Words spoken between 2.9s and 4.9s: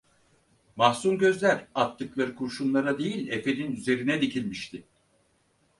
değil, efenin üzerine dikilmişti.